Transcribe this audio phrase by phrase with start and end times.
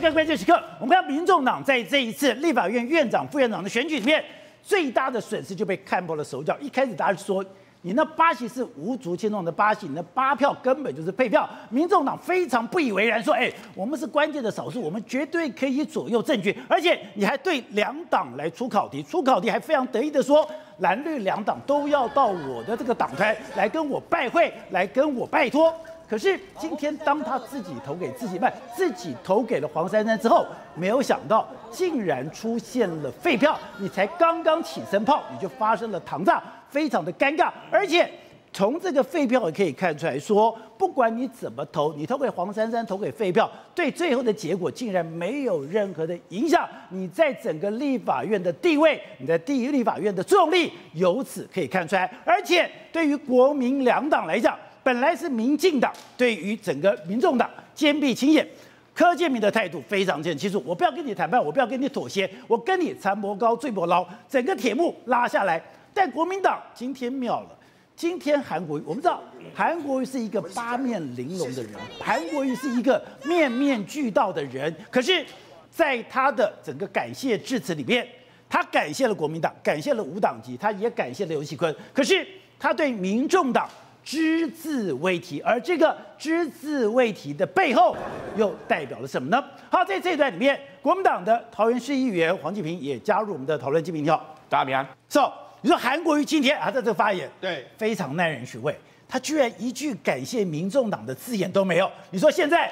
[0.00, 4.24] 看关键时刻，我们看民众党在这一次立法院院长、副院长的选举里面，
[4.62, 6.56] 最大的损失就被看破了手脚。
[6.58, 7.44] 一开始大家说，
[7.82, 11.48] 你那八席是无足轻重的八席，你那八票根本就是废票。
[11.68, 16.56] 民众党非常不以为然，说：“哎，我们是关键的少数，我们绝对可以左右政局。
[16.66, 20.48] 而且你还对两党来出考题，出考题还非常得意的说，
[20.78, 25.74] 蓝绿两党都要到我的这个党团来跟我拜会，来跟我拜托。”
[26.10, 30.44] 可是今天，当他自己投给自己办，自己投给了黄珊珊之后，
[30.74, 33.56] 没有想到竟然出现了废票。
[33.78, 37.52] 你才刚刚起身炮，你就发生了糖炸，非常的尴尬。
[37.70, 38.10] 而且
[38.52, 46.68] 从这个废票也可以看出来说，不管你怎么投，你投给黄珊珊，投给废票，对最后的结果竟然没有任何的影响。
[46.88, 52.12] 你在整个立法院的地位，你在第一立法院的作用力，由此可以看出来。
[52.24, 58.46] 而且对于国民两党来讲，本来是民进党对于整个民众党坚壁清野，
[58.94, 65.62] 柯建铭的态度非常清楚，我不要跟你谈判，我不要跟你妥协，我跟你残博高坠博牢，整个铁幕拉下来。
[65.92, 67.48] 但国民党今天妙了，
[67.94, 69.22] 今天韩国瑜，我们知道
[69.54, 75.24] 韩国瑜是一个八面玲珑的人，韩国瑜是一个面面俱到的人，可是，
[75.70, 78.06] 在他的整个感谢致辞里面，
[78.48, 82.26] 他感谢了国民党，感谢了无党籍，他也感谢了刘锡坤，可是
[82.58, 83.68] 他对民众党。
[84.10, 87.96] 只字未提，而这个只字未提的背后，
[88.36, 89.40] 又代表了什么呢？
[89.70, 93.80] 好，在这一段里面，国民党的桃园市议员黄继平也加入我们的讨论。
[93.84, 94.84] 继平，你好，大家平安。
[95.08, 98.76] So，你说韩国瑜今天还在这个发言，对，非常耐人寻味。
[99.08, 101.88] 他居然一句感谢民众党的字眼都没有。
[102.10, 102.68] 你说现在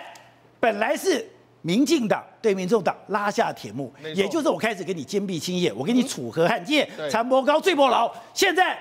[0.58, 1.24] 本来是
[1.62, 8.76] 民进党对民众党拉下铁幕，也就是我开始给你坚壁清野，我给你楚河汉界，残波高，最波牢，现在。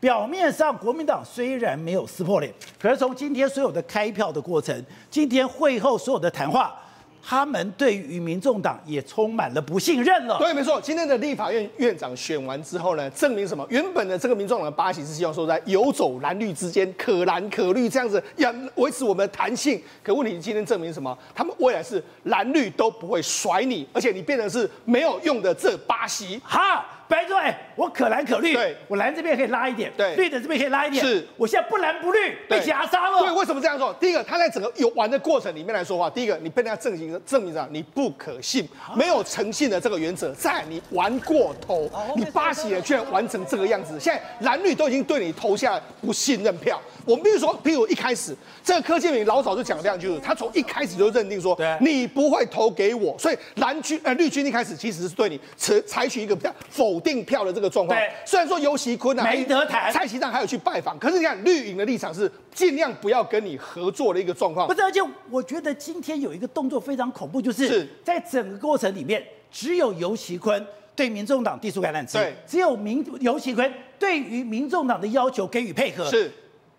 [0.00, 6.72] 表面上国民党虽然没有撕破脸，可是从今天所有的开票的过程，今天会后所有的谈话，
[7.20, 10.38] 他们对于民众党也充满了不信任了。
[10.38, 10.80] 对，没错。
[10.80, 13.66] 今天的立法院院长选完之后呢，证明什么？
[13.70, 19.82] 原本的这个民众党的八席是希望说在游走蓝绿之间，可蓝可绿这样子，要维持我们的弹性。
[20.04, 21.18] 可问题今天证明什么？
[21.34, 26.40] 他们未来是蓝绿都不会甩你，而且你变成是没有用的这八席。
[26.44, 26.86] 哈。
[27.08, 31.04] 白说：“哎，我可蓝可绿，对，我蓝这边可以拉一点，对，绿的这边可以拉一点。
[31.04, 33.20] 是，我现在不蓝不绿，被夹杀了。
[33.20, 33.92] 对，为什么这样说？
[33.94, 46.78] 第一个，他在整个游玩的过程里面来说话，第一个，你被人家证明证明上你不可信，没有诚信的这个原则，在你玩过头，你八席了居然玩成这个样子，现在蓝绿都已经对你投下不信任票。
[47.06, 64.66] 我们比如说，譬如一开始，这个柯建铭老早就讲这样，就是他从一开始就认定说，你不会投给我，所以蓝军呃绿军一开始其实是对你采采取一个比较否。”定票的这个状况，虽然说尤其坤啊，没得谈，蔡其昌还有去拜访，可是你看绿营的立场是尽量不要跟你合作的一个状况。
[64.66, 65.00] 不是，而且
[65.30, 76.04] 我觉得今天有一个动作非常恐怖，就是在整个过程里面，只有尤其坤对民众党递出橄榄枝，只有民尤其坤对于民众党的要求给予配合。
[76.10, 76.30] 是。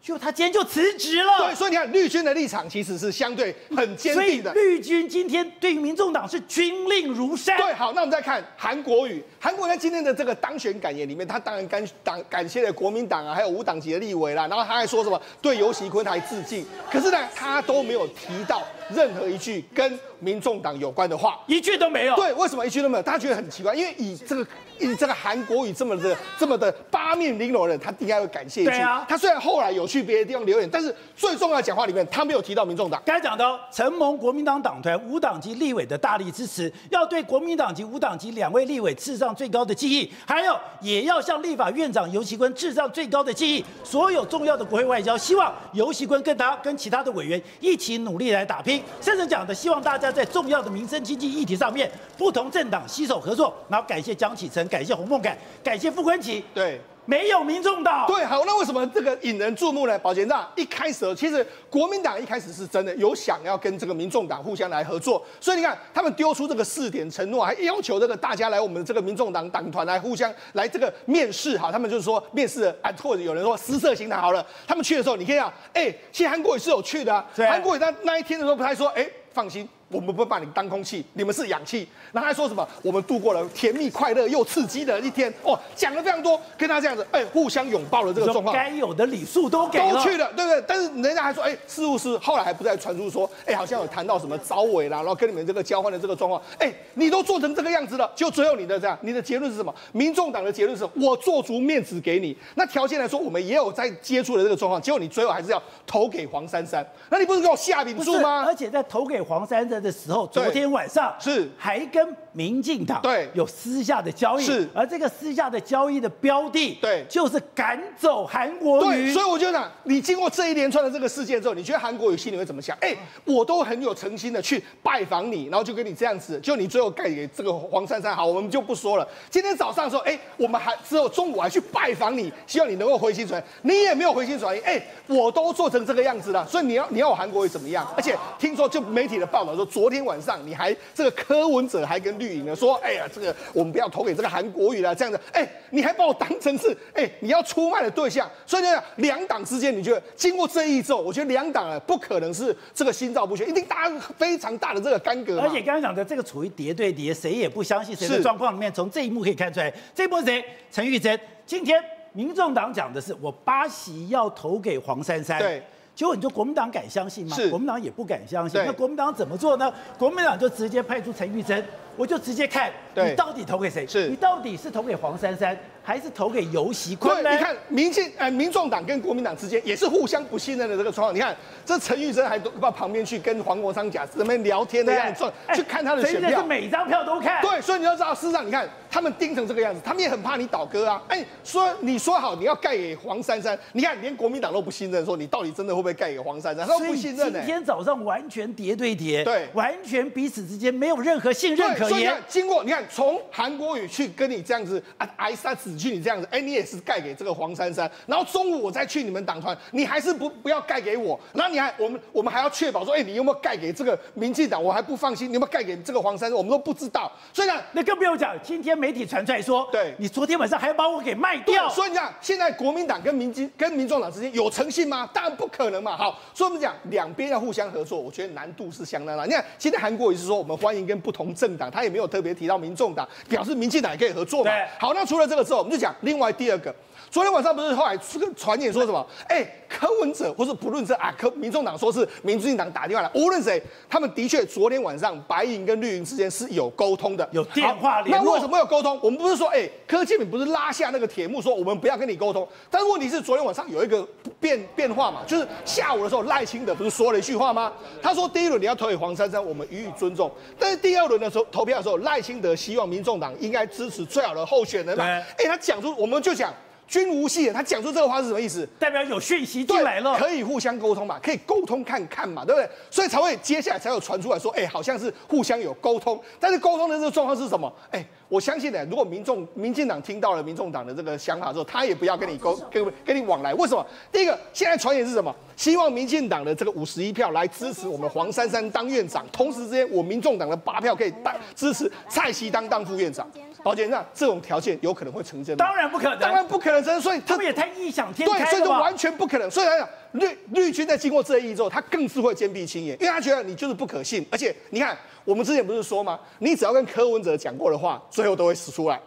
[0.02, 4.52] 就他今天就辞职了，对，所以你看绿军的立场其实是相对很坚定的。
[4.54, 7.56] 绿军今天对于民众党是军令如山。
[7.58, 22.16] 对，好，那我们再看韩国瑜，韩国瑜在今天的这个当选感言里面，他当然感党感谢了国民党啊，还有无党籍的立委啦，然后他还说什么对游锡堃还致敬，可是呢，他都没有提到任何一句跟民众党有关的话，一句都没有。
[22.16, 23.04] 对，为什么一句都没有？
[23.04, 24.46] 大家觉得很奇怪，因为以这个。
[24.82, 28.72] 以这个韩国语这么的这么的八面玲珑的人，他应该会感谢一句。
[28.72, 33.04] 对啊，他虽然后来有去别的地方留言，但是最重要的讲话里面，他没有提到民众党。
[33.06, 43.62] 刚才讲的承蒙国民党党团无党籍立委的大力支持，要对国民党籍无党籍两位立委致上最高的敬意，还有也要向立法院长游锡堃致上最高的敬意。
[43.84, 48.82] 所有重要的国会外交，希望游锡堃跟他跟其他的委员一起努力来打拼。
[49.02, 53.54] 甚至讲的希望大家在重要的民生经济议题上面，不同政党携手合作。
[53.68, 55.38] 然后感谢江启臣，感谢洪孟楷。
[55.64, 59.98] 感谢傅昆萁，对，没有民众党，对，好，那为什么这个引人注目呢？
[60.00, 79.68] 宝杰那一开始，其实国民党一开始是真的有想要跟这个民众党互相来合作，所以你看，他们丢出这个四点承诺，还要求这个大家来我们这个民众党党团来互相来这个面试，哈，他们就是说面试啊，或者有人说私设行谈好了，他们去的时候，你可以讲，哎，其实韩国也是有去的，啊，韩国也在那一天的时候，不太说，哎，放心。
[79.90, 81.88] 我们不会把你当空气，你们是氧气。
[82.12, 82.68] 然后还说什么？
[82.84, 85.32] 我们度过了甜蜜、快乐又刺激的一天。
[85.44, 90.64] 哦，讲了非常多，跟他这样子，哎，互相拥抱的这个状况，该有的礼数都给了，都去了，对不对？
[90.68, 92.18] 但是人家还说，哎，是不是？
[92.20, 96.42] 后来还不再传出说，哎，好像有谈到什么招委啦，然后跟你们这个交换的这个状况。
[96.60, 99.74] 哎，你都做成这个样子了，就最后你的这样，你的结论是什么？
[99.92, 102.36] 民众党的结论是，我做足面子给你。
[102.56, 106.86] 那条件来说，我们也有在接触的这个状况，结果你最后还是要投给黄珊珊。
[107.10, 108.44] 那你不是给我下饼数吗？
[108.46, 109.79] 而且在投给黄珊珊。
[109.80, 111.50] 了的时候，昨天晚上是。
[111.58, 119.06] 还跟民进党对有私下的交易，是而这个私下的交易的标的，对就是赶走韩国瑜。
[119.06, 122.78] 对，所以我就讲，你经过这一连串的这个事件之后，你觉得韩国瑜心里会怎么想？
[122.82, 122.96] 哎，
[123.26, 129.08] 我都很有诚心的去拜访你，然后就跟你这样子，就你最后盖给这个黄珊珊，好，我们就不说了。
[129.30, 137.88] 今天早上的时候，哎，我们还之后中午还去拜访你，希望你能够回心转意，你也没有回心转意，哎，我都做成这个样子了，所以你要你要我韩国瑜怎么样？
[137.96, 155.40] 而且听说就媒体的报道说，昨天晚上你还这个柯文哲还跟绿营的说，哎呀，这个我们不要投给这个韩国瑜了，这样子，哎，你还把我当成是哎你要出卖的对象，所以呢，两党之间你觉得经过这一周，我觉得两党啊不可能是这个心照不宣，一定大家非常大的这个干戈。
[155.40, 160.46] 而且刚刚讲的这个处于叠对叠，谁也不相信谁的状况里面，从这一幕可以看出来，这一幕是谁？
[160.72, 161.20] 陈玉珍。
[161.46, 161.84] 今天
[162.14, 165.40] 民众党讲的是我八席要投给黄珊珊。
[165.40, 165.64] 对。
[166.00, 167.36] 结果你说国民党敢相信吗？
[167.36, 167.50] 是。
[167.50, 168.58] 国民党也不敢相信。
[168.66, 169.70] 那国民党怎么做呢？
[169.98, 171.62] 国民党就直接派出陈玉珍，
[171.98, 173.86] 我就直接看你到底投给谁？
[173.86, 174.08] 是。
[174.08, 175.58] 你到底是投给黄珊珊，
[175.90, 177.32] 还是投给游锡堃呢？
[177.32, 181.16] 你看民进呃民众党跟国民党之间也是互相不信任的这个状况。
[181.16, 185.26] 你看这陈玉珍还都到旁边去跟黄国昌假那边聊天的样子，
[185.56, 187.42] 去看他的选票，是每张票都看。
[187.42, 191.02] 对，所以你要知道，事实上你看他们盯成这个样子，他们也很怕你倒戈啊。
[191.08, 196.68] 哎，说你说好你要盖给黄珊珊，你看连国民党都不信任，说你到底真的会不会盖给黄珊珊？
[196.68, 197.34] 他都不信任。
[197.34, 201.90] 今天早上完全叠对叠，对，完全彼此之间没有任何信任可言。
[201.90, 214.62] 所以你看，经过你看从韩国瑜去跟你这样子啊挨杀死去你这样子，哎，你也是盖给这个黄珊珊，然后中午我再去你们党团，你还是不不要盖给我，然后你还我们我们还要确保说，哎，你有没有盖给这个民进党？
[214.62, 216.38] 我还不放心，你有没有盖给这个黄珊珊？
[216.38, 217.12] 我们都不知道。
[217.34, 221.70] 所以呢，那更不用讲，今天媒体传出来说，对，你昨天晚上还要把我给卖掉。
[221.70, 225.10] 所以你讲，现在国民党跟民进跟民众党之间有诚信吗？
[225.14, 225.96] 当然不可能嘛。
[225.96, 229.26] 好，所以我们讲两边要互相合作，我觉得难度是相当大。
[229.26, 234.52] 你看，现在韩国也是说我们欢迎跟不同政党，他也没有特别提到民众党，表示民进党也可以合作嘛。
[234.80, 236.74] 好，那除了这个之后，们就讲另外第二个。
[237.12, 239.06] 昨天晚上不是后来这个传言说什么？
[239.28, 248.26] 哎，柯文哲或是不论是啊，柯民众党说是民进党打电话来，无论谁，他们的确昨天晚上白银跟绿营之间是有沟通的，有电话联络。
[248.26, 249.00] 那为什么有沟通？
[249.02, 252.48] 我们不是说，哎，柯建铭不是拉下那个铁幕说我们不要跟你沟通？
[252.70, 254.08] 但是问题是昨天晚上有一个
[254.40, 257.74] 变变化嘛，就是下午的时候赖清德不是说了一句话吗？
[258.04, 265.04] 他说第一轮你要投给黄珊珊，我们予以尊重，但是第二轮的时候投票的时候，赖清德希望民众党应该支持最好的候选人嘛。
[265.04, 266.54] 哎，他讲出我们就讲。
[266.90, 268.68] 君无戏，他讲出这个话是什么意思？
[268.80, 272.68] 代表有讯息进来了，可以互相沟通嘛，可以沟通看看嘛，对不对？
[272.90, 277.72] 所以才会接下来才有传出来说，哎，好像是互相有沟通，但是沟通的这个状况是什么？
[277.92, 283.54] 哎，我相信呢，如果民众、民进党听到了民众党的这个想法之后，他也不要跟你沟、跟跟你往来。
[283.54, 283.86] 为什么？
[284.12, 285.34] 第一个，现在传言是什么？
[285.56, 293.30] 希望民进党的这个五十一票来支持我们黄珊珊当院长，同时之间，我民众党的八票可以当支持蔡锡当当副院长。
[293.64, 295.66] 宝杰，那这种条件有可能会成真吗？
[295.66, 297.02] 当然不可能，当然不可能成真。
[297.02, 298.46] 所以他们也太异想天开了。
[298.46, 299.50] 对，所以就完全不可能。
[299.50, 304.26] 所以来讲，绿绿军在经过这一役之后，他更是会坚壁清野，因为他觉得你就是不可信。
[304.32, 306.20] 而且你看，我们之前不是说吗？
[306.40, 309.00] 你只要跟柯文哲讲过的话，最后都会死出来。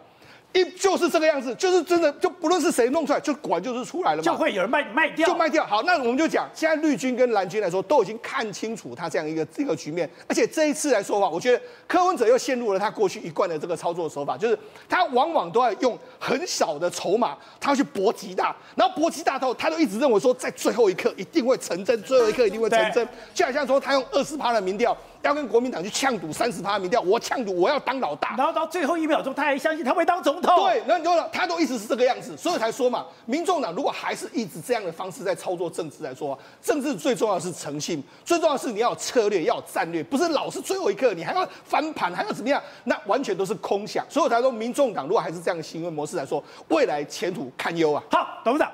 [0.53, 5.65] 一就是这个样子，就是真的，就不论是谁弄出来，就果然就是出来了嘛，就会有人卖卖掉，就卖掉。
[5.65, 14.57] 好，那我们就讲，现在绿军跟蓝军来说，都已经看清楚他这样一个这个局面，而且这一次来说的话，我觉得柯文哲又陷入了他过去一贯的这个操作手法，就是
[14.87, 24.95] 他往往都要用很少的筹码，他要去搏极大，然后搏极大之后，他就一直认为说，在最后一刻一定会成真，最后一刻一定会成真，就好像说他用二十趴的民调。
[25.23, 30.53] 要跟国民党去呛赌三十趴民调，我呛赌我要当老大，然后到最后一秒钟他还相信他会当总统。
[30.65, 42.61] 对，那你说他都一直是这个样子，所以才说嘛，民众党如果还是一直这样的方式在操作政治来说，政治最重要的是诚信，最重要的是你要有策略，要有战略，不是老是最后一刻你还要翻盘，还要怎么样？
[42.83, 44.05] 那完全都是空想。
[44.09, 48.03] 所以我才说，民众党如果还是这样的行为模式来说，未来前途堪忧啊。
[48.11, 48.69] 好，董事长。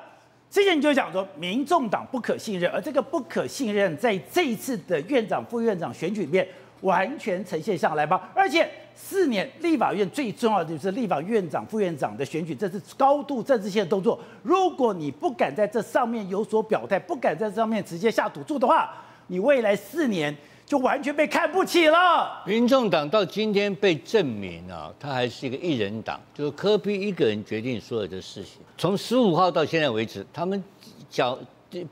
[0.50, 6.48] 之前你就讲说，民众党不可信任，而这个不可信任在这一次的院长、副院长选举里面
[6.82, 8.32] 完全呈现上来吧。
[8.34, 14.20] 而且四年立法院最重要的就是立法院长、副院长的选举，这是高度政治性的动作。
[14.42, 18.92] 如果你不敢在这上面有所表态，不敢在这上面直接下赌注的话，
[19.28, 20.36] 你未来四年。
[20.70, 22.44] 就完全被看不起了。
[22.46, 28.62] 民众党到今天被证明啊，他还是一个一人党，就是柯比一个人决定所有的事情。
[28.78, 30.64] 从十五号到现在为止，他们
[31.10, 31.36] 脚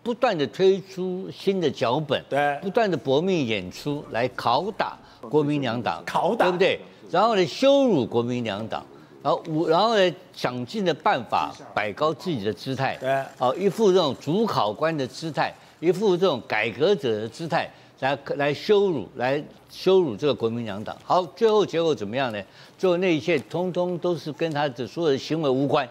[0.03, 4.95] 不断的推出新的脚本，对，不断的搏命演出来拷打
[5.27, 6.79] 国民两党，拷打，对不对？
[7.09, 8.85] 然后呢，羞辱国民两党，
[9.23, 17.67] 然后我，然后呢，想尽的办法摆高自己的姿态，对，哦，一副这种主考官的姿态，一副这种改革者的姿态。
[17.99, 20.95] 来来羞辱，来羞辱这个国民两党。
[21.03, 22.41] 好，最后结果怎么样呢？
[22.77, 25.87] 最后那一切通通都是跟他的所有的行为无关，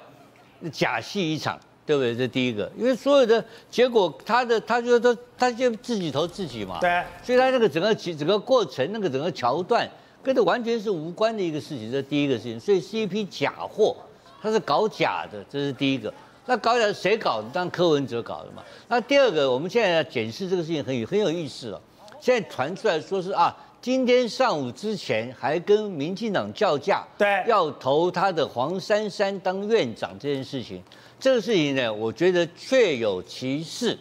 [0.71, 2.15] 假戏一场，对不对？
[2.15, 6.79] 这第一个，因为所有的结果，他的他就说他就自己投自己嘛。
[6.81, 7.03] 对。
[7.25, 9.89] 所以他那个整个整个过程，那个整个桥段，
[10.23, 11.91] 跟这完全是无关的一个事情。
[11.91, 13.97] 这第一个事情，所以是一批假货，
[14.41, 16.13] 他是搞假的，这是第一个。
[16.49, 17.49] 那搞假谁搞的？
[17.53, 18.63] 当然柯文哲搞的嘛。
[18.87, 21.83] 那第二个，我们现在要检视这个事情很有很有意思了。
[22.27, 30.83] 现在传出来说是啊，今天上午之前还跟民进党叫价，对，要投他的黄珊珊当院长这件事情，
[31.21, 33.97] 这个事情呢，我觉得确有其事。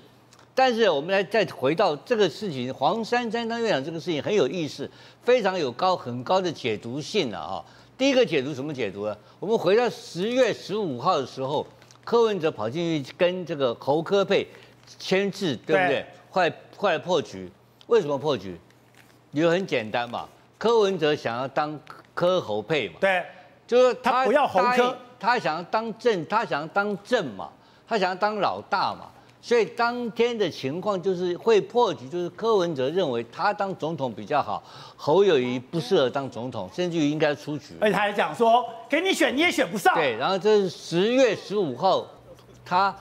[0.56, 4.90] 但是我们来再回到这个事情，黄珊珊当院长这个事情很有意思，
[5.22, 7.64] 非常有高很高的解读性了啊。
[7.96, 9.16] 第一个解读什么解读呢？
[9.40, 11.64] 我们回到十月十五号的时候。
[12.04, 14.48] 柯文哲跑进去跟这个侯科佩
[15.00, 16.06] 签字，对不对？
[16.30, 17.52] 快快破局，
[17.88, 18.60] 为什么破局？
[19.32, 20.28] 理由很简单嘛，
[20.58, 21.80] 柯文哲想要当
[22.14, 23.24] 柯侯配嘛，对，
[23.68, 27.50] 就是他，他不要侯柯，他想要当正，他想要当正嘛，
[27.88, 29.12] 他想要当老大嘛。
[29.42, 34.64] 所以当天的情况就是会破局，就是柯文哲认为他当总统比较好，
[34.96, 37.76] 侯友谊不适合当总统，甚至于应该出局。
[37.80, 39.94] 而且他还讲说，给你选你也选不上。
[39.94, 42.08] 对，然后这是十月十五号，
[42.66, 42.96] 他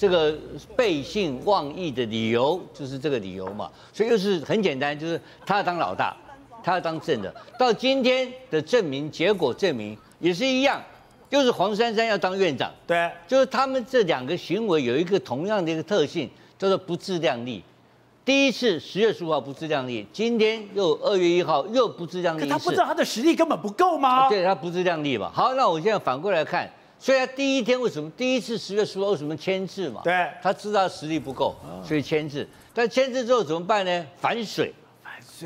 [0.00, 0.34] 这个
[0.74, 6.16] 背信忘义的理由就是这个理由嘛，所以又是很简单，就是他要当老大，
[6.62, 7.30] 他要当正的。
[7.58, 10.80] 到今天的证明结果证明也是一样。
[11.28, 16.28] 就是黄珊珊要当院长，对，就是他们这两个行为有一个同样的一个特性，
[16.58, 17.62] 叫做不自量力。
[18.24, 22.40] 第一次十月十五号不自量力，今天又二月一号又不自量力。
[22.40, 24.28] 可他不知道他的实力根本不够吗？
[24.30, 25.30] 对，他不自量力嘛。
[25.32, 26.68] 好，那我现在反过来看，
[27.00, 30.02] 所以他第一天为什么第一次十月十五号为什么签字嘛？
[30.04, 32.46] 对，他知道实力不够，所以签字。
[32.72, 34.06] 但签字之后怎么办呢？
[34.20, 34.72] 反水。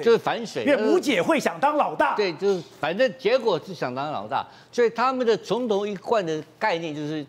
[0.03, 2.17] 就是反水，因为吴姐会想当老大。
[2.17, 7.25] 对，就是反正结果是想当老大，所以他们的从头一贯的概念就是，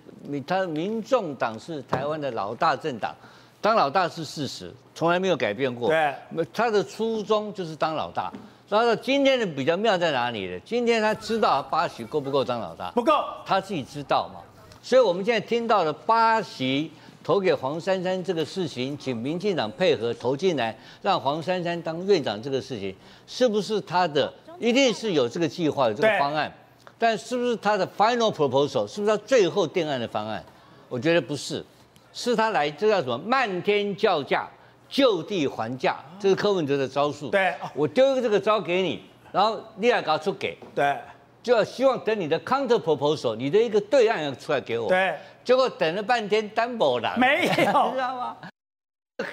[0.47, 3.13] 他民众党是台湾的老大政党，
[3.61, 5.89] 当老大是事实，从来没有改变过。
[5.89, 6.15] 对，
[6.51, 8.33] 他的初衷就是当老大。
[8.67, 10.59] 然后今天的比较妙在哪里呢？
[10.65, 12.91] 今天他知道八席够不够张老大？
[12.91, 13.13] 不够，
[13.45, 14.41] 他自己知道嘛。
[14.81, 16.91] 所以我们现在听到的八席。
[17.23, 22.95] 投给黄珊珊这个事情，请民进党配合投进来，让黄珊珊当院长这个事情，
[23.25, 24.31] 是不是他的？
[24.59, 26.53] 一定是有这个计划，有这个方案，
[26.99, 28.85] 但是不是他的 final proposal？
[28.87, 30.45] 是不是他最后定案的方案？
[30.87, 31.65] 我觉得不是，
[32.13, 33.17] 是他来这叫什么？
[33.17, 34.47] 漫天叫价，
[34.87, 37.29] 就地还价，这是柯文哲的招数。
[37.29, 40.97] 对，我丢一个这个招给你，然后你来搞出给，对，
[41.41, 44.87] 就要希望等你的 counter proposal，你的一个对岸要出来给我。
[44.87, 45.15] 对。
[45.43, 47.51] 结果等了半天，单薄了，没有，
[47.93, 48.35] 知道吗？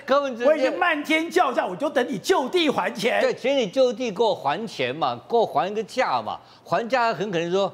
[0.06, 3.20] 柯文哲我已经漫天叫价，我就等你就地还钱。
[3.22, 6.38] 对，请你就地给我还钱嘛，给我还一个价嘛。
[6.62, 7.72] 还价很可能说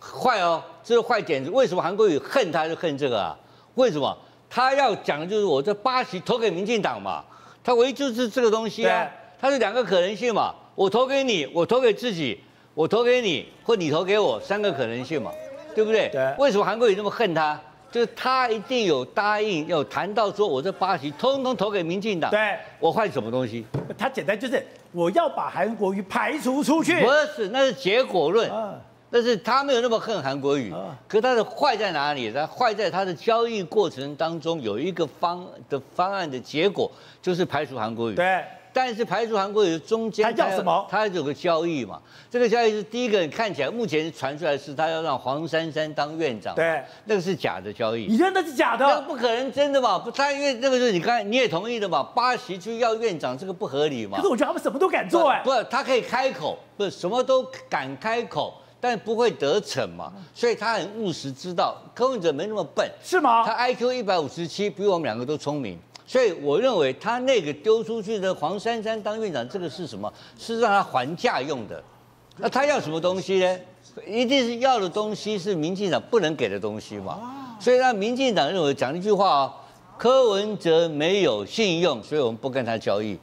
[0.00, 1.50] 坏哦，这是坏点子。
[1.50, 3.38] 为什么韩国瑜恨他就恨这个啊？
[3.74, 4.16] 为什么？
[4.54, 7.24] 他要讲的就是我这八席投给民进党嘛，
[7.64, 9.10] 他唯一就是这个东西啊。
[9.40, 12.38] 他是两个可能性嘛，我投给你，我投给自己，
[12.72, 15.32] 我投给你，或你投给我，三个可能性嘛，
[15.74, 16.08] 对不对？
[16.10, 16.32] 对。
[16.38, 17.60] 为什么韩国瑜那么恨他？
[17.90, 22.30] 就是他一定有答应，有谈到说，我这八席通通投给民进党。
[22.30, 23.66] 对，我换什么东西？
[23.98, 27.00] 他简单就是我要把韩国瑜排除出去。
[27.00, 28.48] 不是，那是结果论。
[28.48, 28.74] 啊，
[29.14, 30.72] 但是他没有那么恨韩国瑜。
[30.72, 32.32] 啊，可他的坏在哪里？
[32.32, 36.90] 他坏在他的交易过程当中有一个方的方案的结果，
[37.22, 38.16] 就是排除韩国瑜。
[38.16, 38.42] 对。
[38.72, 40.84] 但是排除韩国瑜中间，他叫什么？
[40.90, 42.02] 他有个交易嘛。
[42.28, 46.52] 这个交易是第一个，看起来目前传出来是他要让黄珊珊当院长。
[46.56, 48.06] 对，那个是假的交易。
[48.06, 48.84] 你认为那是假的？
[48.84, 49.96] 那不可能真的嘛？
[49.96, 52.02] 不，他因为那个就是你刚才你也同意的嘛。
[52.02, 54.16] 巴西去要院长，这个不合理嘛。
[54.16, 55.40] 可是我觉得他们什么都敢做哎。
[55.44, 60.12] 不，他可以开口，不是什么都敢开口，但不会得逞嘛。
[60.34, 62.86] 所以他很务实，知道柯文哲没那么笨。
[63.02, 63.42] 是吗？
[63.42, 65.78] 他 IQ 一百五十七，比我们两个都聪明。
[66.06, 70.12] 所以我认为他那个丢出去的黄珊珊当院长，这个是什么？
[70.38, 71.82] 是让他还价用的。
[72.36, 73.58] 那他要什么东西呢？
[74.06, 77.56] 一定是要的东西是民进党不能给的东西嘛。
[77.58, 79.52] 所以让民进党认为讲一句话哦，
[79.96, 83.18] 柯文哲没有信用，所以我们不跟他交易。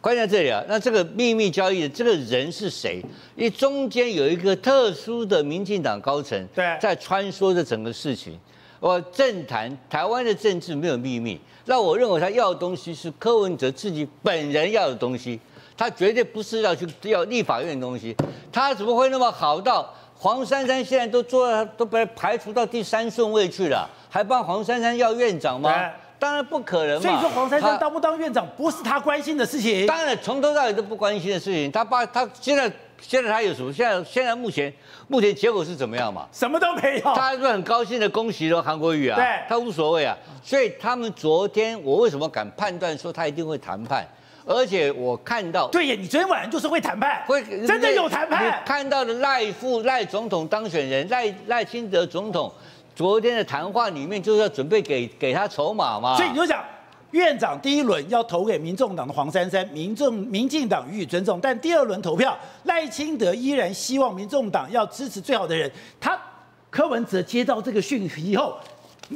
[0.00, 0.62] 关键在这里啊。
[0.68, 3.02] 那这个秘密交易的这个人是谁？
[3.36, 6.48] 因为中间有一个特殊的民进党高层
[6.80, 8.38] 在穿梭着整个事情。
[8.80, 11.40] 我政坛台湾的政治没有秘密。
[11.64, 15.38] 那我认为他要的东西是柯文哲自己本人要的东西，
[15.76, 18.16] 他绝对不是要去要立法院的东西。
[18.52, 25.90] 他怎么会那么好到黄珊珊现在都做都被排除到第三顺位去了，还帮黄珊珊要院长吗？
[26.18, 27.02] 当然不可能嘛。
[27.02, 29.86] 所以说黄珊珊当不当院长不是他关心的事情。
[29.86, 31.70] 当然从头到尾都不关心的事情。
[31.70, 32.70] 他爸他现在
[33.00, 33.72] 现在他有什么？
[33.72, 34.72] 现在现在目前
[35.06, 36.26] 目前结果是怎么样嘛？
[36.32, 37.02] 什么都没有。
[37.02, 39.16] 他还是很高兴的恭喜了韩国瑜啊。
[39.16, 40.16] 对，他无所谓啊。
[40.42, 44.06] 所以他们昨天我为什么敢判断说他一定会谈判？
[44.50, 48.62] 而且我看到，对呀，你昨天晚上就是会谈判，会真的有谈判。
[48.64, 52.50] 看到的赖副赖总统当选人赖赖清德总统
[52.98, 56.16] 昨天的谈话里面，就是要准备给给他筹码嘛。
[56.16, 56.64] 所以你就讲，
[57.12, 65.70] 院长第一轮要投给民众党的黄珊珊，民众民进党予以尊重，但第二轮投票，赖清德依然希望民众党要支持最好的人。
[66.00, 66.20] 他
[66.70, 68.56] 柯文哲接到这个讯息以后。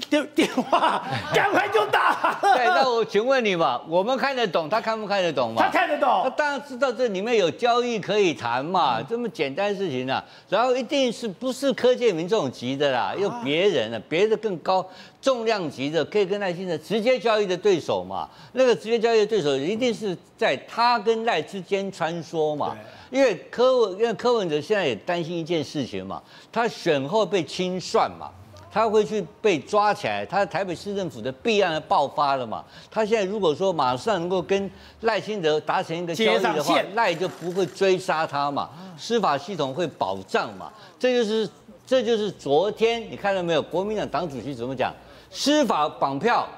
[0.09, 1.03] 电电话
[1.35, 2.39] 赶快就打。
[2.41, 5.63] 对，那我请问你嘛，我们看得懂，他看不看得懂嘛？
[5.63, 6.23] 他看得懂。
[6.25, 10.25] 他当然知道这里面有交易可以谈嘛，这么简单的事情啊。
[10.49, 14.87] 然后一定是不是柯建明这种级的啦，又别人了，别的更高
[15.21, 18.29] 重量级的，可以跟赖清德直接交易的对手嘛？
[18.53, 22.77] 那个直接交易的对手一定是在他跟赖之间穿梭嘛？
[23.11, 28.31] 因为柯文，因为柯文哲现在也担心一件事情嘛，他选后被清算嘛。
[28.73, 32.65] 他会去被抓起来，他台北市政府的弊案爆发了嘛？
[32.91, 34.71] 他现在如果说马上能够跟
[35.03, 40.73] 赖清德达成一个交易的话，赖就不会追杀他嘛，司法系统会保障嘛。
[40.99, 41.49] 这就是
[41.87, 43.61] 这就是昨天你看到没有？
[43.61, 44.91] 国民党党主席怎么讲？
[45.31, 46.49] 司法绑票，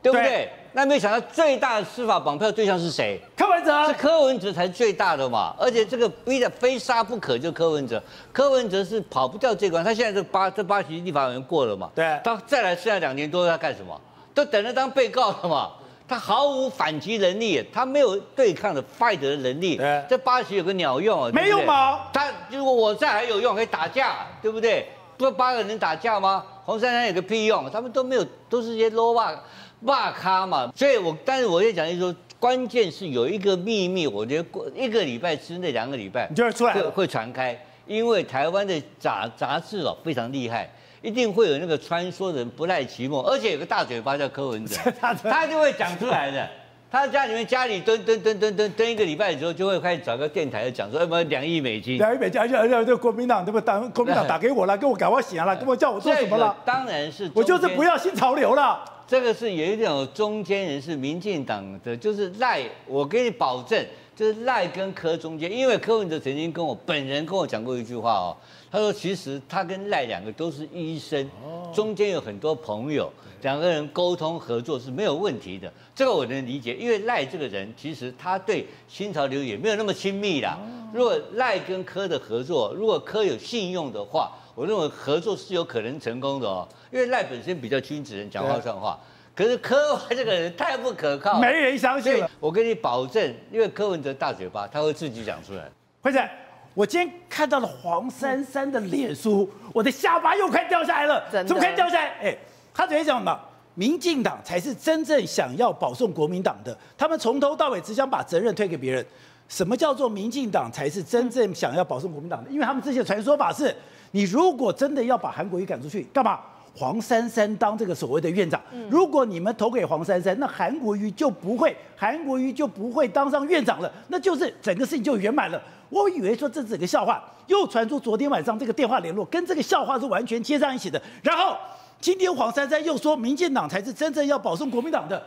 [0.00, 0.24] 对不对？
[0.26, 3.20] 对那没想到最大的司法绑票对象是谁？
[3.36, 5.54] 柯文哲，是柯文哲才最大的嘛？
[5.58, 8.02] 而且这个逼得非杀不可，就柯文哲。
[8.32, 11.90] 柯文哲是跑不掉这关，他现在这八这八席立法委员过了嘛？
[11.94, 12.18] 对。
[12.24, 14.00] 他再来剩下两年多，他干什么？
[14.32, 15.72] 都等着当被告了嘛？
[16.08, 19.76] 他毫无反击能力，他没有对抗的 fight 的能力。
[19.76, 20.02] 对。
[20.08, 21.30] 这八席有个鸟用啊？
[21.34, 22.08] 没用吗？
[22.12, 24.88] 他如果我在还有用，可以打架，对不对？
[25.18, 26.42] 不八个人能打架吗？
[26.64, 27.70] 黄珊珊有个屁用？
[27.70, 29.38] 他们都没有，都是些 low 吧。
[29.84, 40.70] 哇咖嘛，所以我但是我也讲，就是说，关键是有一个秘密，我觉得过一个礼拜之内，两个礼拜你就会出来，会会传开，因为台湾的杂杂志哦非常厉害，
[41.00, 46.48] 一定会有那个穿梭人不赖其末，而且有个大嘴巴叫柯文哲， 他就会讲出来的。
[46.88, 53.88] 他家里面家里蹲蹲蹲蹲蹲蹲一个礼拜之后，就会开始找个电台讲说，什么两亿美金，两亿美金，而且而且这国民党对不对？
[53.88, 56.54] 国民党打给我了，跟我赶快写了，跟我叫我做什么了？
[56.66, 58.84] 当然是，我就是不要新潮流了。
[59.12, 62.62] 这个是有一种中间人，是民进党的，就是赖。
[62.86, 63.78] 我给你保证，
[64.16, 68.36] 就是赖跟柯中间，因为柯文哲曾经跟我本人跟我讲过一句话哦，
[68.70, 71.28] 他说其实他跟赖两个都是医生，
[71.74, 75.70] 中间有很多朋友，两个人沟通合作是没有问题的。
[75.94, 80.58] 这个我能理解，因为赖这个人其实他对新潮流也没有那么亲密啦。
[80.90, 84.32] 如果赖跟柯的合作，如果柯有信用的话。
[84.54, 88.98] 我认为合作是有可能成功的哦，因为赖本身比较君子人，讲话算话。
[89.34, 92.22] 可是柯文这个人太不可靠，没人相信。
[92.38, 95.64] 我跟你保证，因为柯文哲大嘴巴，他会自己讲出来。
[96.02, 96.30] 辉仔，
[96.74, 102.08] 我今天看到了黄珊珊的脸书，我的下巴又快掉下来了，怎么快掉下来？
[102.20, 102.36] 哎，
[102.74, 103.40] 他昨天讲嘛，
[103.74, 109.06] 民进党才是真正想要保送国民党的，他们从头到尾只想把责任推给别人。
[109.48, 112.50] 什么叫做民进党才是真正想要保送国民党的？
[112.50, 113.74] 因为他们之前传说法是。
[114.12, 116.38] 你如果真的要把韩国瑜赶出去，干嘛？
[116.74, 118.58] 黄珊珊当这个所谓的院长。
[118.88, 125.60] 如果你们投给黄珊珊，那韩国瑜就不会，韩国瑜就不会当上院长了，那就是整个事情就圆满了。
[125.90, 130.98] 我以为说这整个笑话，又传出昨天晚上这个电话联络，跟这个笑话是完全接上一起的。
[131.22, 131.54] 然后
[132.00, 135.22] 今天黄珊珊又说，民进党才是真正要保送国民党的。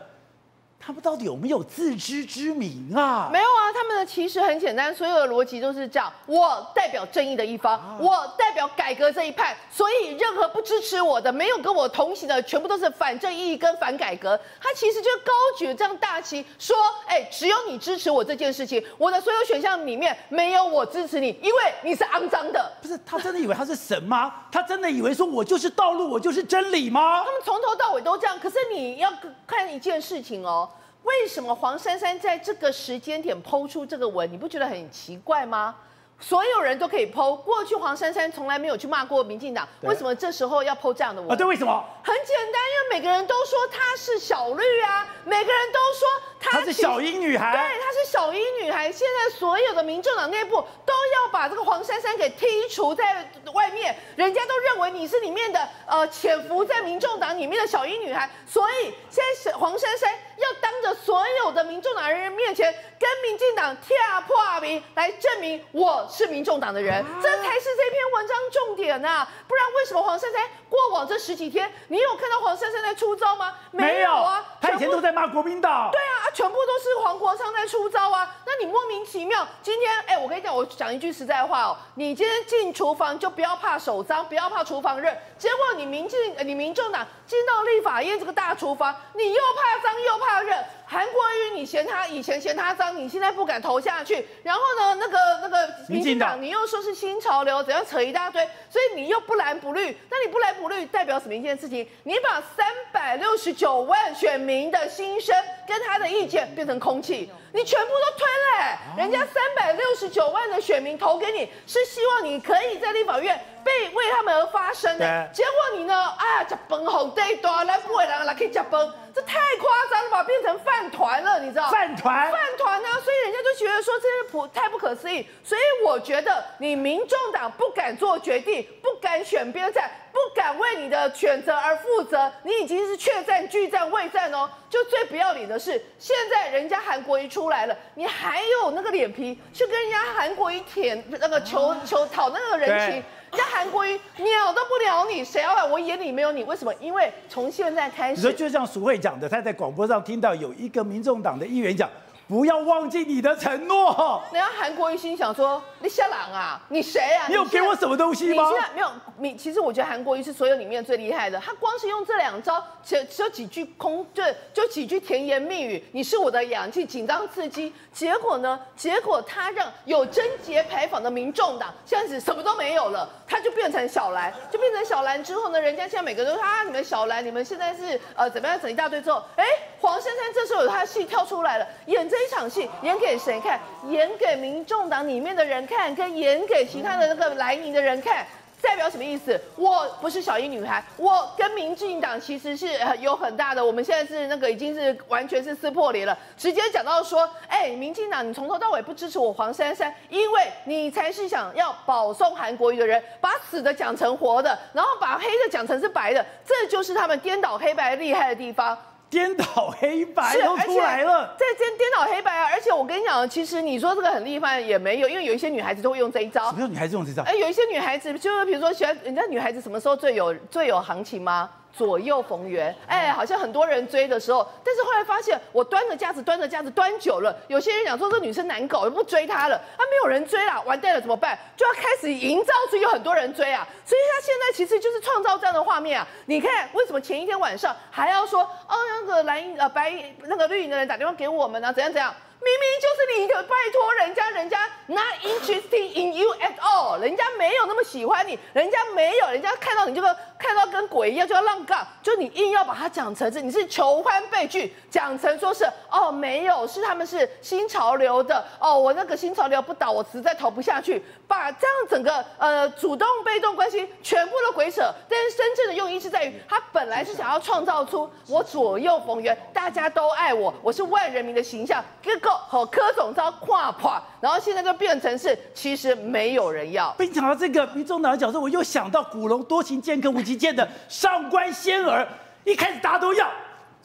[0.85, 3.27] 他们到底有没有自知之明啊？
[3.33, 14.39] 没有啊，他们的其实很简单，所有的逻辑都是这样：我代表正义的一方，我代表改革这一派，所以任何不支持我的、没有跟我同行的，全部都是反正义跟反改革。
[14.61, 22.71] 他其实就高举这样大旗，说：哎，只有你支持我这件事情，我的所有选项里面没有我支持你，因为你是肮脏的。
[22.79, 24.31] 不是，他真的以为他是神吗？
[24.51, 27.23] 他真的以为说我就是道路，我就是真理吗？
[27.25, 28.39] 他们从头到尾都这样。
[28.39, 29.11] 可是你要
[29.47, 30.69] 看一件事情哦。
[31.05, 35.75] 为什么黄珊珊在这个时间点剖出这个文，你不觉得很奇怪吗？
[36.17, 41.29] 所有人都可以 po，过去黄珊珊从来没有去骂过民进党，为什么这时候要 po 这样的文？
[41.29, 41.83] 啊，对，为什么？
[42.03, 46.07] 很简单，因为每个人都说她是小绿啊，每个人都说
[46.39, 48.89] 她是小英女孩，对，她是小英女孩。
[48.89, 60.09] 现在所有的民众党内部都要把这个黄珊珊给剔除在外面，人家都认为你是里面的呃潜伏在民众党里面的小英女孩，所以现在黄珊珊。
[60.37, 63.95] 要当着所有的民众党人面前跟民进党跳
[64.27, 69.29] 破名，来证明我是民众党的人，这才是这篇文章重点呐、啊！
[69.47, 73.53] 不然为什么黄珊珊过往这十几天，你有看到黄珊珊在出招吗？
[73.71, 75.89] 没有啊，他以前都在骂国民党。
[75.91, 78.35] 对啊，全部都是黄国昌在出招啊！
[78.45, 90.55] 那你莫名其妙，今天哎，我跟你讲，我讲一句实在话哦，你今天进厨房就不要怕手脏，不要怕厨房热，结果你民进你民众党进到立法院这个大厨房，你又怕脏又怕热。
[90.87, 94.23] 韩国瑜，你嫌他以前嫌他脏，你现在不敢投下去。
[94.43, 99.97] 然后呢，那个那个民进党，你又说是新潮流，怎样扯一大堆，所以你又不蓝不绿。
[100.11, 101.87] 那你不蓝不绿代表什么一件事情？
[102.03, 105.35] 你把三百六十九万选民的心声
[105.67, 108.77] 跟他的意见变成空气，你全部都推了、欸。
[108.97, 115.29] 人家三百六十九万的选民投给你，是希望你可以在立法院被为他们而发声的。
[115.33, 115.93] 结果你呢？
[115.93, 118.93] 啊，吃饭红对多，来不会让来可以吃饭。
[119.13, 121.69] 这太夸张了吧，变成饭团了，你知道？
[121.71, 122.89] 饭团，饭团呢？
[123.03, 125.27] 所以人家就觉得说这是不太不可思议。
[125.43, 134.49] 所以我觉得你民众党不敢做决定，不敢选边站，不敢为你的选择而负责，你已经是确战、拒战、畏战哦。
[134.69, 142.91] 就最不要脸的是，现在人家韩国瑜出来了，你还有那个脸皮去跟人家韩国瑜舔那个求求讨那个人情？
[142.91, 145.65] 人家韩国瑜鸟都不鸟你，谁要来？
[145.65, 146.73] 我眼里没有你，为什么？
[146.75, 151.89] 因为从现在开始，就像淑慧讲的，他在广播上听到有一个民众党的议员讲。
[152.27, 154.19] 不要忘记你的承诺。
[154.33, 157.27] 人家韩国瑜心想说：“你瞎狼啊，你谁啊？
[157.27, 161.39] 你有给我什么东西吗？”你现在没有，你其实我觉得韩国瑜是所有里面最厉害的。
[161.39, 165.85] 他光是用这两招，只只有几句空，对，就几句甜言蜜语。
[165.91, 167.71] 你是我的氧气，紧张刺激。
[167.93, 168.59] 结果呢？
[168.75, 175.61] 结果他让有贞洁牌坊的民众党现在是什么都没有了，他就变成小蓝，就变成小蓝之后呢？
[175.61, 179.45] 人家现在每个人都说啊，你们小蓝，你们现在是呃怎么样整一大堆之后，哎，
[179.79, 183.61] 黄珊珊这时候有他的戏跳出来了，演这一场戏演给谁看？
[183.87, 188.25] 演给民众党里面的人看，看跟演给其他的那个蓝营的人看，
[188.61, 189.39] 代表什么意思？
[189.55, 192.67] 我不是小英女孩，我跟民进党其实是
[192.99, 196.17] 有很大的，我们现在是那个已经是完全是撕破脸了。
[196.37, 208.77] 直接讲到说，哎，民进党你从头到尾不支持我黄珊珊，因为你才是想要保送韩国瑜的人，把死的讲成活的，然后把黑的讲成是白的，这就是他们颠倒黑白厉害的地方。
[209.09, 212.49] 颠倒黑白都出来了，这真颠倒黑白啊！
[212.51, 216.47] 而且我跟你讲，其实你说这个很厉害也没有，因为有一些女孩子都会用这一招。
[216.47, 217.23] 什么叫女孩子用这招？
[217.23, 221.49] 哎，有一些女孩子就是比如说喜欢，人家女孩子什么时候最有最有行情吗？
[221.77, 231.37] 左右逢源，哎，好像很多人追的时候，但是后来发现，我端着架子，端着架子端久了，有些人讲说这女生难搞，又不追她了，啊，没有人追了，完蛋了怎么办？
[231.57, 236.07] 就要开始营造出有很多人追啊，所以她现在其实就是创造这样的画面啊。
[236.27, 241.73] 你看，为什么前一天晚上还要说，哦，那个蓝银呃白那个绿营的人打电话给我们呢、啊？
[241.73, 242.13] 怎样怎样？
[242.45, 272.31] 明明就是你可，拜托人家，人家 not interested in you at all，人家没有那么喜欢你，人家没有，人家看到你这个看到跟鬼一样就要浪杠，就你硬要把它讲成是你是求欢被拒，讲成说是哦没有，是他们是新潮流的哦，我那个新潮流不倒，我实在投不下去，把这样整个呃主动被动关系全部都鬼扯，但是真正的用意是在于他本来是想要创造出我左右逢源，大家都爱我，我是万人民的形象，结果。
[272.47, 276.91] 好，柯总招跨垮，然后现在就变成是，其实没有人要。
[276.97, 282.07] 被讲到这个民众党的角色，我又想到古龙多情剑客无极剑的上官仙儿，
[282.43, 283.29] 一开始大家都要，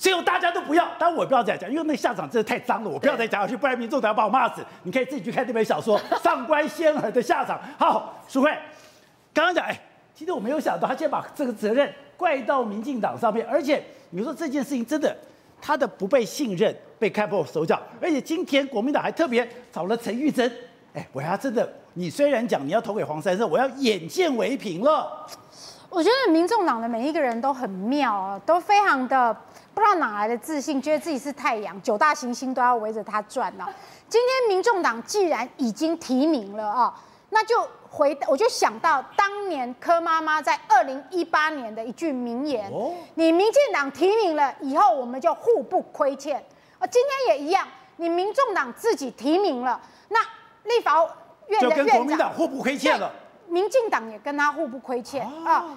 [0.01, 0.89] 最后大家都不要。
[0.99, 4.65] 但我不要再讲，因为那下场真的太脏了，我不要再讲下去，不然民众党要把我骂死。
[4.85, 7.59] 你可以自己去看那本小说《上官仙儿的下场》。
[7.79, 8.51] 好，淑慧，
[9.35, 9.79] 刚刚讲，哎，
[10.15, 15.15] 其实我没有想到，他竟然把这个责任怪到民进党上面，而且你说这件事情真的。
[15.63, 20.51] 他的不被信任被看破手脚，而且今天国民党还特别找了陈玉珍，
[20.95, 25.27] 哎，我要真的，你虽然讲你要投给黄珊珊，我要眼见为凭了。
[25.91, 29.37] 我觉得民众党的每一个人都很妙啊，都非常的
[29.81, 33.67] 不知道哪来的自信，觉得自己是太阳，九大行星都要围着他转啊。
[34.11, 36.95] 今天民众党既然已经提名了啊，
[37.31, 37.67] 那就。
[37.93, 42.73] 回，我就想到当年柯妈妈在二零一八年的一句名言
[43.17, 46.37] ：“你民进党提名了以后，我们就互不亏欠。”
[46.79, 47.67] 啊，今天也一样，
[47.97, 50.21] 你民众党自己提名了，那
[50.63, 51.05] 立法
[51.49, 53.11] 院的院长就跟国民党互不亏欠了。
[53.49, 55.77] 民进党也跟他互不亏欠啊，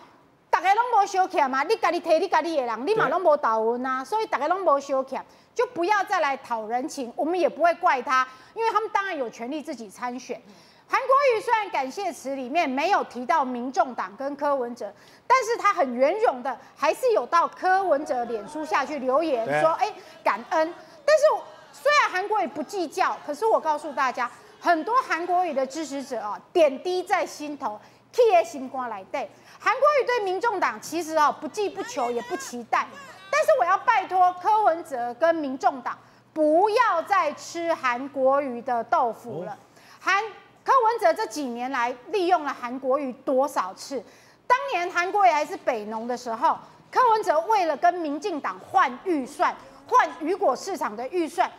[0.53, 10.39] 大家拢无相欠嘛，你家己提你家己的人，你嘛拢无投文啊，所以大家拢无相欠，就不要再来讨人情，我们也不会怪他，因为他们当然有权利自己参选。
[10.87, 14.93] 韩国瑜虽然感谢词里面没有提到民众党跟柯文哲，
[15.25, 19.91] 但是他很圆融的，还是有到柯文哲脸书下去留言说，哎，
[20.23, 20.73] 感恩。
[21.03, 21.23] 但是
[21.71, 24.29] 虽然韩国瑜不计较，可是我告诉大家，
[24.61, 29.27] 很多韩国瑜的支持者啊，点滴在心头，贴心肝来对。
[29.63, 32.85] 韩国瑜对民众党其实啊不计不求，也不期待。
[33.31, 35.97] 但是我要拜托柯文哲跟民众党，
[36.33, 39.57] 不要再吃韩国瑜的豆腐了。
[40.01, 40.21] 韩
[40.65, 44.03] 柯文哲这几年来利用了韩国瑜多少次？
[44.45, 46.59] 当年韩国瑜还是北农的时候，
[46.91, 49.55] 柯文哲为了跟民进党换预算，
[49.87, 51.49] 换雨果市场的预算，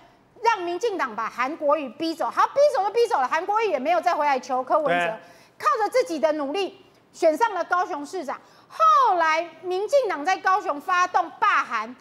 [0.43, 2.27] 让民进党把韩国瑜逼走。
[2.27, 5.17] 好，逼走就逼走了，韩国瑜也没有再回来求柯文哲，
[5.59, 6.84] 靠着自己的努力
[7.15, 8.39] 选上了高雄市长。
[8.69, 11.97] 后来民进党在高雄发动罢韩。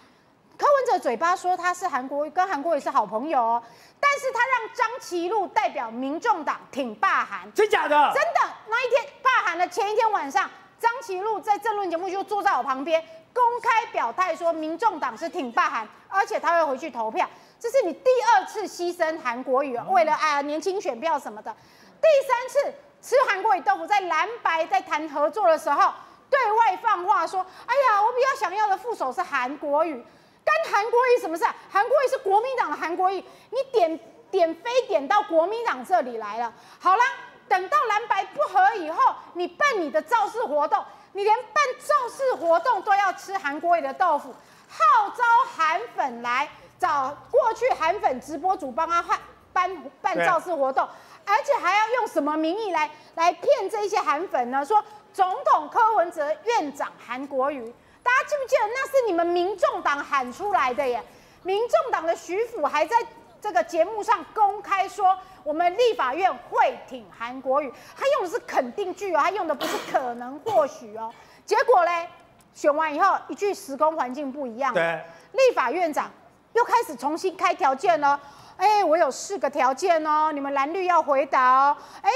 [0.56, 3.64] 柯文哲嘴巴说他是韩国瑜，跟韩国也是好朋友哦，
[4.00, 8.12] 但是他让张其禄代表民众党挺罢韩，真假的？
[8.14, 8.56] 真的。
[8.70, 10.50] 那一天罢韩的前一天晚上，
[10.80, 17.28] 张其禄在政论节目就坐在我旁边，公开表态说民众党是挺罢韩，而且他会回去投票。
[17.60, 21.54] 这是你第二次牺牲韩国语，为了哎呀年轻选票什么的。
[22.00, 25.94] 第三次吃韩国瑜豆腐，在蓝白在谈合作的时候，
[26.30, 29.84] 对外放话说，哎呀，我比较想要的副手是韩国？
[29.84, 30.04] 语。
[30.46, 31.56] 跟韩国语什么事啊？
[31.72, 32.72] 韩国语是国民党？
[32.72, 34.00] 的韩国语，你点
[34.32, 35.86] 点非点到国民党？
[35.86, 36.54] 这里来了。
[36.80, 37.04] 好啦，
[37.48, 44.34] 等到蓝白不合以后，你办你的造势活动，你连办造势活动都要吃韩国瑜的豆腐，
[44.68, 45.24] 号召
[45.56, 49.20] 韩粉来找过去韩粉直播主帮他办
[49.54, 50.86] 办办造势活动，
[51.26, 54.64] 而且还要用什么名义来来骗这些韩粉呢？
[54.66, 54.84] 说
[55.14, 57.74] 总统柯文哲、院长韩国瑜。
[58.02, 61.02] 大家记不记得那是你们民众党喊出来的耶？
[61.44, 62.98] 民众党的徐府还在
[63.42, 71.14] 这个节目上公开说，我们立法院会挺韩国瑜，他用的是肯定句哦，他用的不是可能或许哦。
[71.46, 72.10] 结果嘞，
[72.54, 76.12] 选完以后一句时空环境不一样，对，立法院长
[76.54, 78.20] 又开始重新开条件了。
[78.64, 81.78] 哎，我有四个条件哦，你们蓝绿要回答哦。
[82.02, 82.10] 哎，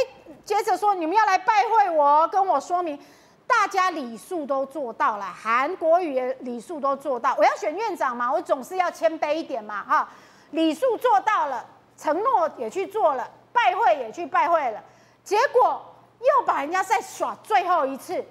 [0.45, 2.97] 接着说你们要来拜会我，跟我说明。
[3.45, 7.35] 大家礼数都做到了，韩国语的礼数都做到。
[7.37, 10.09] 我要选院长嘛，我总是要谦卑一点嘛，哈。
[10.51, 11.65] 礼数做到了，
[11.97, 14.81] 承诺也去做了，拜会也去拜会了，
[15.23, 15.81] 结果
[16.19, 18.23] 又把人家再耍最后一次。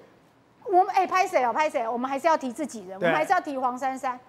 [0.65, 1.53] 我们哎，拍谁哦？
[1.53, 1.87] 拍谁？
[1.87, 4.19] 我们还是要提自己人，我们还是要提黄珊珊。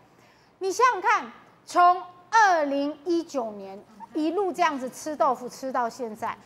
[0.58, 1.30] 你想想看，
[1.66, 3.78] 从二零一九年
[4.14, 6.36] 一路这样子吃豆腐吃到现在。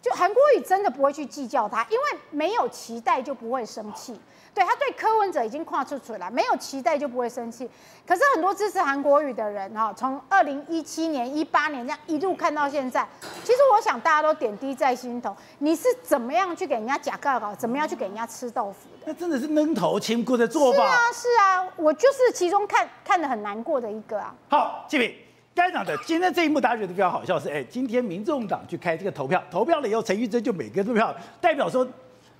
[0.00, 4.20] 就韩国瑜真的不会去计较他，因为没有期待就不会生气。
[4.52, 7.70] 对，他对柯文哲已经跨出出来，没有期待就不会生气。
[8.04, 13.06] 可是很多支持韩国瑜的人哈，从二零一七年、一八年这样一路看到现在，
[13.44, 15.34] 其实我想大家都点滴在心头。
[15.60, 19.04] 你是怎么样去给人家假告告，怎么样去给人家吃豆腐的？
[19.06, 20.82] 那真的是扔头轻骨的做法。
[20.82, 24.34] 是啊，是啊，我就是其中看看的很难过的一个啊。
[24.48, 25.14] 好，继平。
[25.54, 31.86] 该讲的，今天这一幕大家觉得比较好笑是，哎，今天民众党去开这个投票，投票了以后，陈玉珍就每个都票，代表说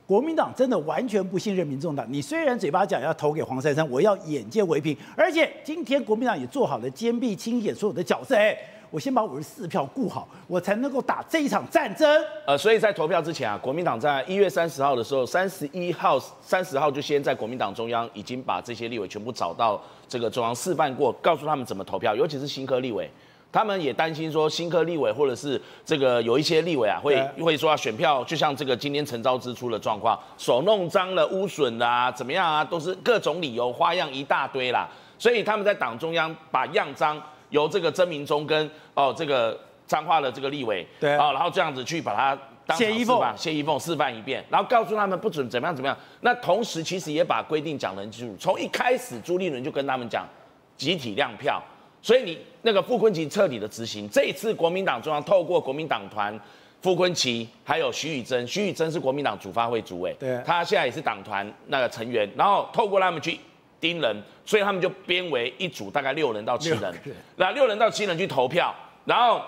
[0.06, 2.06] 国民党真的完全不信任民众党。
[2.08, 8.56] 你虽然嘴巴讲要投给黄珊珊，我要眼见为凭，而且今天国民党也做好了坚壁清野所有的角色，哎。
[8.92, 12.06] 我先把五十四票顾好，我才能够打这一场战争。
[12.46, 23.10] 呃，所以在投票之前啊，国民党在一月三十号的时候，三十一号、三十号就先在国民党中央已经把这些立委全部找到这个中央示范过，告诉他们怎么投票，尤其是新科立委，
[23.50, 34.86] 他们也担心说新科立委或者是这个有一些立委啊，会会说啊选票，就像这个今天陈昭之出的状况，手弄脏了、污损啦，怎么样啊，都是各种理由花样一大堆啦，
[35.18, 37.18] 所以他们在党中央把样章。
[37.52, 42.34] 由这个曾明忠跟哦这个彰化的这个立委，对啊，然后这样子去把他
[42.66, 45.96] 当场示范，谢依凤示范一遍，然后告诉他们不准怎么样怎么样。
[46.22, 50.26] 那同时其实也把规定讲得很清楚，从一开始朱立伦就跟他们讲
[50.76, 51.62] 集体亮票，
[52.00, 54.08] 所以你那个傅昆萁彻底的执行。
[54.08, 56.38] 这一次国民党中央透过国民党团
[56.80, 63.38] 傅昆萁还有徐宇珍，徐宇珍是国民党主发会主委，对，他现在也是党团那个成员，然后透过他们去。
[63.82, 66.94] 盯人，所以他们就编为一组，大概六人到七人，
[67.34, 68.72] 那六人到七人去投票，
[69.04, 69.42] 然后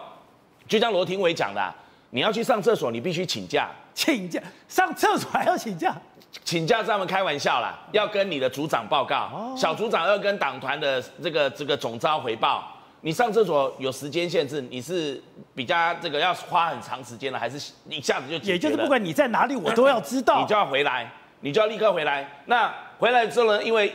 [0.66, 1.72] 就像罗廷伟讲的、啊，
[2.10, 4.42] 你要去上厕所，你必须请假，请假？
[4.66, 5.96] 上厕所还要请假，
[6.42, 15.22] 请假是他们开玩笑啦，要跟你的组长报告，哦、小组长要跟党团的这个这个总召回报，你上厕所有时间限制，你是
[15.54, 18.52] 比较这个要花很长时间的，还是一下子就解决？
[18.54, 21.08] 也就是不管你在哪里，我都要知道， 你就要回来。
[21.40, 22.26] 你就要立刻回来。
[22.46, 23.92] 那回来之后呢，因为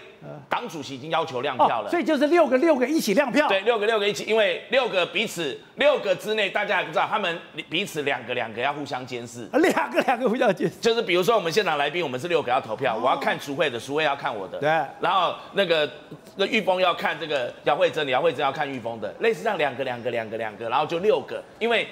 [0.50, 3.48] 党主席已经要求亮票了，哦，所以就是六个六个一起亮票。
[3.48, 9.48] 对，六个六个一起，因为六个彼此六个之内，大家还不知道，他们彼此两个两个要互相监视。
[9.54, 14.60] 两个两个互相监视，就是比如说我们现场来宾，我们是六个要投票，哦、我要看淑慧的，淑慧要看我的。
[14.60, 14.70] 对。
[15.00, 15.90] 然后那个
[16.36, 21.88] 那玉峰要看这个姚慧珍，姚慧珍要看玉峰的，类似这样两个两个两个两个，然后就六个，因为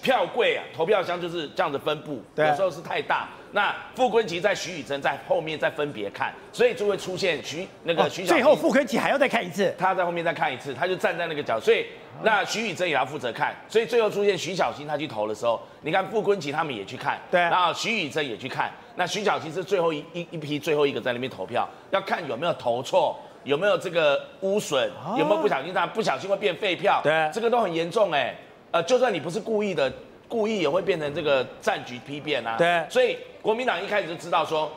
[0.00, 3.28] 票柜啊，投票箱就是这样子分布，对有时候是太大。
[3.54, 11.86] 那傅崐萁在徐宇珍在后面再分别看，所以就会出现徐那个徐小、哦、最后傅崐萁还要再看一次，他在后面再看一次，他就站在那个角，所以
[12.24, 28.34] 那徐宇珍也要负责看，所以最后出现徐小新他去投的时候，你看傅崐萁他们也去看，对，然后徐宇珍也去看，那徐小新是最后一一一批最后一个在那边投票，要看有没有投错，有没有这个污损，哦、有没有不小心他不小心会变废票，对，这个都很严重哎，
[28.72, 29.92] 呃，就算你不是故意的。
[30.28, 32.56] 故意也会变成这个战局批变啊！
[32.56, 34.70] 对，所以国民党一开始就知道说，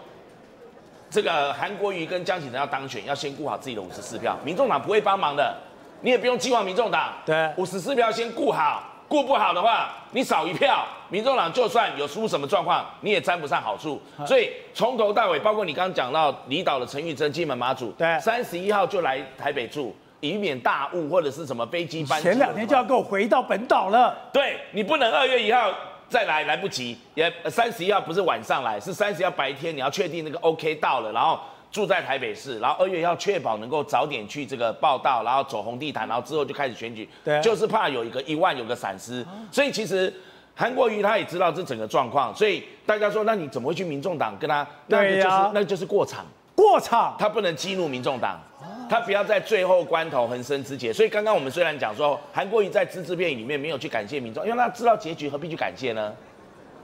[1.10, 5.56] 这个韩国瑜跟江启臣要当选，要先顾好自己的五十四票，民众党不会帮忙的，
[6.02, 7.14] 你也不用寄望民众党。
[7.26, 14.02] 对，五十四票先顾好，顾不好的话，你少一票，民众党就算有出什么状况，你也沾不上好处。
[14.26, 19.96] 所以从头到尾，包括你刚刚讲到离岛的陈玉珍、金门马祖，对，三十一号就来台北住。
[20.20, 24.16] 以免大雾或者是什么飞机班，前两天就要给我回到本岛了。
[24.34, 25.72] 对，你不能二月一号
[26.10, 26.98] 再来，来不及。
[27.14, 31.40] 也三十一号不是晚上来，是三十一号白天，你要确定那个 OK 到了，然后
[31.72, 37.08] 住在台北市，然后二月一号确保能够早点去这个报道，然后走红地毯，然后之后就开始选举。
[37.24, 40.12] 对，就是怕有一个一万有个闪失，所以其实
[40.56, 44.66] 韩国瑜他也知道这整个状况，所以大家说，那你怎么会去民众党跟他？
[44.88, 46.26] 那个就是、啊、那就是过场，
[46.56, 48.40] 过场，他不能激怒民众党。
[48.90, 56.14] 他不要在最后关头横生枝节，所以刚刚我们虽然讲说韩国瑜在只字片语里面没有去感谢民众，因为他知道结局，何必去感谢呢？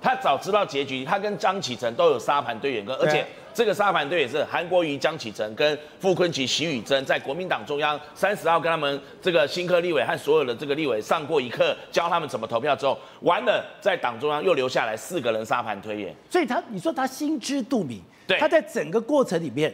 [0.01, 19.73] 他早知道结局，他跟张启臣都有沙盘推演，跟而且这个沙盘推也是韩国瑜、张启臣跟傅昆萁、徐宇珍在国民党中央三十号跟他们这个新科立委和所有的这个立委上过一课，教他们怎么投票之后，完了在党中央又留下来四个人沙盘推演，所以他你说他心知肚明，对，他在整个过程里面。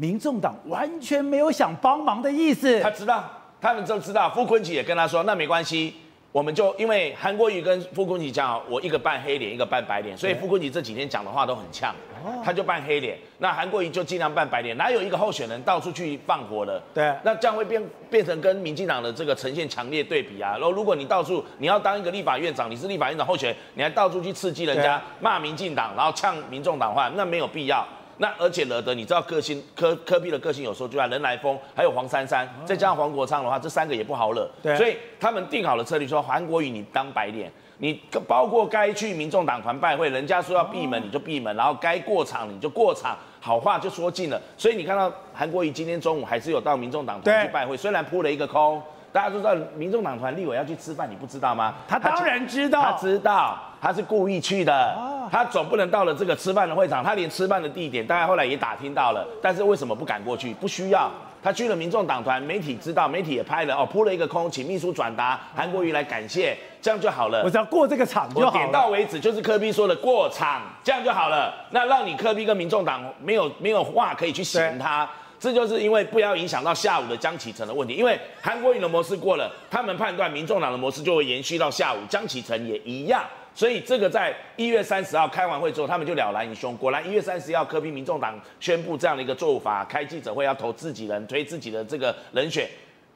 [0.00, 3.22] 民众党完全没有想帮忙的意思，他知道，
[3.60, 4.30] 他们都知道。
[4.30, 5.94] 傅昆萁也跟他说，那没关系，
[6.32, 11.94] 我们就因为韩国瑜跟傅昆萁讲，我一个扮黑脸，一个扮白脸，所以傅昆萁这几天讲的话都很呛，
[12.42, 16.82] 他就扮黑脸，那韩国瑜就尽量扮白脸，哪有一个候选人到处去放火的？
[16.94, 20.52] 对，那这样会变变成跟民进党的这个呈现强烈对比啊。
[20.52, 27.86] 然后如果你到处你要当一个立法院长，你是立法院长候选人，你还到处去刺激人家骂民进党，然后呛民众党话，那没有必要。
[28.20, 34.46] 那而且惹得你知道个性柯柯比的个性有时候就像人来疯，还有黄珊珊，再加上黄国昌的话，这三个也不好惹。
[34.62, 44.38] 对，所以他们定好了策略，说韩国瑜你当白脸，你包括该去民众党团拜会，人家说要闭门你就闭门，然后该过场你就过场，好话就说尽了。
[44.58, 48.82] 所以你看到韩国瑜今天中午还是有到民众党团去拜会，虽然扑了一个空。
[49.12, 51.74] 大家都知道，民众党团立委要去吃饭，你不知道吗？
[51.88, 54.96] 他当然知道，他知道，他是故意去的。
[55.30, 60.52] 他总不能到了这个吃饭的会场，他连吃饭的地点，大概后来也打听到了，但是为什么不敢过去？
[60.54, 61.08] 不需要，
[61.40, 67.44] 他去了民众党团，媒体知道，媒体也拍了，哦，扑了一个空，请秘书转达韩国瑜来感谢，这样就好了。
[67.44, 68.52] 我只要过这个场就好了。
[68.52, 71.54] 点到为止，就是柯比说的过场，这样就好了。
[71.70, 75.08] 那让你柯比跟民众党没有没有话可以去嫌他。
[75.40, 83.24] 这就是因为不要影响到下午的江启程的问题，因为韩国瑜的模式过了，他们判断民众党的模式就会延续到下午，江启程也一样，
[83.54, 86.76] 所以这个在一月三十号开完会之后，他们就了然于胸。
[86.76, 92.68] 果然一月三十号，科批民众党宣布这样的一个做法，开记者会要投自己人，推自己的这个人选。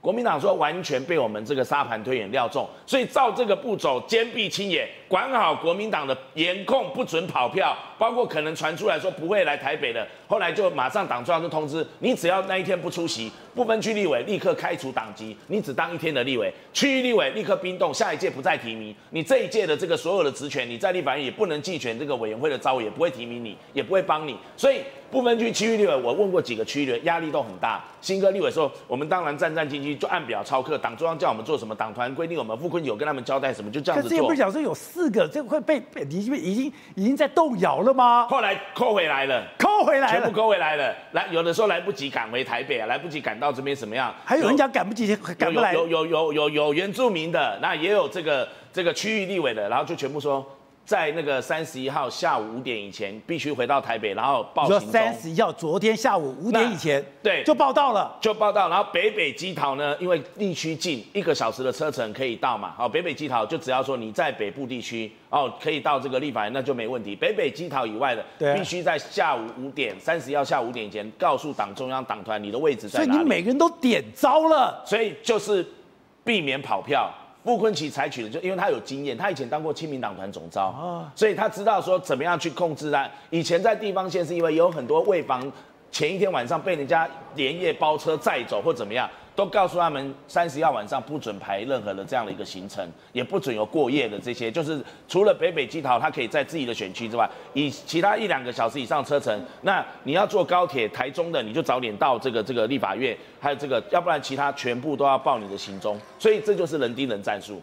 [0.05, 24.83] 国民党说完全被我们这个沙盘推演料中，所以照这个步骤，坚壁清野，管好国民党的严控，不准跑票，包括可能传出来说不会来台北的，后来就马上党中央就通知，你只要那一天不出席，不分区立委立刻开除党籍，你只当一天的立委，区域立委立刻冰冻，下一届不再提名，你这一届的这个所有的职权，你在立法院也不能竞选这个委员会的招，也不会提名你，也不会帮你，所以。
[25.15, 27.81] 不分区区域立委，我问过几个区域的压力都很大。
[28.01, 30.77] 新哥立委说，我们当然战战兢兢，就按表操课。
[30.77, 34.11] 党中央叫我们做什么，党团规定我们，傅崐萁有跟他们交代什么，就这样子做。
[34.11, 38.27] 可是也不是讲说有四个，这会被已经已经已经在动摇了吗？
[38.29, 40.93] 后来扣回来了，扣回来了，全部扣回来了。
[41.13, 44.13] 来，有的时候来不及赶回台北啊，来不及赶到这边什么样？
[44.25, 45.73] 还有人讲赶不及，赶不来。
[45.73, 50.45] 有有有有有有原住民的，那也有这个这个区域立委的，然后就全部说。
[50.85, 58.15] 在那个三十一号下午五点以前必须回到台北，然后报三十一号昨天下午五点以前，对就报到了。
[58.21, 62.75] 就报到，然后北北基桃呢，因为地区近，一个小时的车程可以到嘛。
[62.77, 67.17] 好，北北基桃就只要说你在北部地区哦，可以到这个立法院，那就没问题。
[67.17, 73.11] 北北基桃以外的，必须在下午五点，三十一号下午五点以前告诉党中央党团你的位置在哪里。
[73.13, 74.83] 所以你每个人都点招了。
[74.85, 75.67] 所以就是
[76.23, 77.11] 避免跑票。
[77.45, 83.09] 傅昆奇采取的就因为他有经验，他以前当过亲民党团总召，啊所以他知道说怎么样去控制啊。
[83.31, 85.53] 以前在地方县是因为有很多卫防
[85.93, 107.61] 前一天晚上被人家连夜包车载走或怎么样，都告诉他们三十号晚上不准排任何的这样的一个行程，也不准有过夜的这些，就是除了北北基桃他可以在自己的选区之外，以其他一两个小时以上车程，那你要坐高铁台中的你就早点到这个这个立法院，还有这个，要不然其他全部都要报你的行踪，所以这就是人盯人战术。